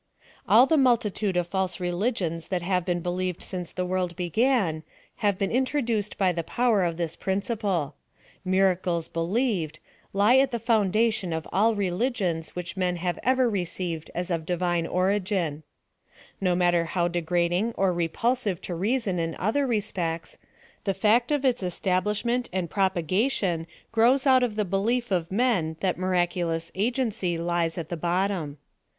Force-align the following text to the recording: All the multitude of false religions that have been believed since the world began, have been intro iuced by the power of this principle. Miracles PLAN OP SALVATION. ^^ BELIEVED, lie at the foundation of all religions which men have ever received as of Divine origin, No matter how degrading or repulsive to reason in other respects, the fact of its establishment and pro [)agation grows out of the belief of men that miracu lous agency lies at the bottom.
All 0.49 0.65
the 0.65 0.77
multitude 0.77 1.37
of 1.37 1.45
false 1.45 1.79
religions 1.79 2.47
that 2.47 2.63
have 2.63 2.85
been 2.85 3.01
believed 3.01 3.43
since 3.43 3.71
the 3.71 3.85
world 3.85 4.15
began, 4.15 4.81
have 5.17 5.37
been 5.37 5.51
intro 5.51 5.79
iuced 5.79 6.17
by 6.17 6.31
the 6.31 6.41
power 6.41 6.83
of 6.83 6.97
this 6.97 7.15
principle. 7.15 7.93
Miracles 8.43 9.07
PLAN 9.07 9.25
OP 9.25 9.27
SALVATION. 9.27 9.45
^^ 9.45 9.49
BELIEVED, 9.53 9.79
lie 10.13 10.37
at 10.37 10.49
the 10.49 10.57
foundation 10.57 11.31
of 11.31 11.47
all 11.53 11.75
religions 11.75 12.55
which 12.55 12.75
men 12.75 12.95
have 12.95 13.19
ever 13.21 13.47
received 13.47 14.09
as 14.15 14.31
of 14.31 14.43
Divine 14.47 14.87
origin, 14.87 15.61
No 16.41 16.55
matter 16.55 16.85
how 16.85 17.07
degrading 17.07 17.73
or 17.77 17.93
repulsive 17.93 18.59
to 18.63 18.73
reason 18.73 19.19
in 19.19 19.35
other 19.37 19.67
respects, 19.67 20.39
the 20.83 20.95
fact 20.95 21.31
of 21.31 21.45
its 21.45 21.61
establishment 21.61 22.49
and 22.51 22.71
pro 22.71 22.89
[)agation 22.89 23.67
grows 23.91 24.25
out 24.25 24.41
of 24.41 24.55
the 24.55 24.65
belief 24.65 25.11
of 25.11 25.31
men 25.31 25.75
that 25.81 25.99
miracu 25.99 26.47
lous 26.47 26.71
agency 26.73 27.37
lies 27.37 27.77
at 27.77 27.89
the 27.89 27.95
bottom. 27.97 28.57